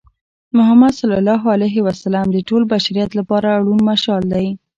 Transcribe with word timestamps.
محمد 0.57 0.93
ص 0.99 1.01
د 2.35 2.37
ټول 2.49 2.61
بشریت 2.73 3.09
لپاره 3.19 3.49
روڼ 3.65 3.77
مشال 3.89 4.21
دی. 4.33 4.47